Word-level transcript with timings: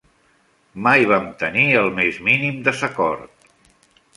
Mai 0.87 1.03
vam 1.11 1.27
tenir 1.43 1.65
el 1.83 1.91
més 1.99 2.17
mínim 2.31 2.59
"desacord". 2.71 3.49